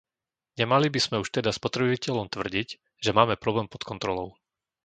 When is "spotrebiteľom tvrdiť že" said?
1.59-3.11